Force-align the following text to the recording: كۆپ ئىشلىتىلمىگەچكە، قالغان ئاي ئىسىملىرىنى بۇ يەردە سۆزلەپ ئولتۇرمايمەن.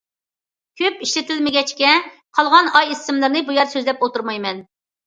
كۆپ 0.81 1.03
ئىشلىتىلمىگەچكە، 1.07 1.93
قالغان 2.39 2.73
ئاي 2.73 2.91
ئىسىملىرىنى 2.97 3.47
بۇ 3.47 3.61
يەردە 3.61 3.79
سۆزلەپ 3.79 4.05
ئولتۇرمايمەن. 4.09 4.69